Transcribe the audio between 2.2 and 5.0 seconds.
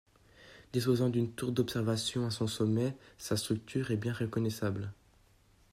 à son sommet, sa structure est bien reconnaissable.